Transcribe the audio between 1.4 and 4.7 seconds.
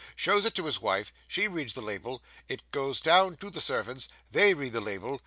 reads the label; it goes down to the servants they